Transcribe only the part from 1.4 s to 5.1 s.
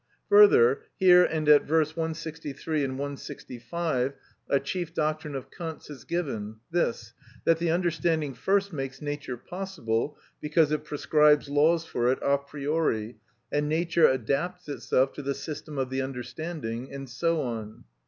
at V. p. 163 and 165, a chief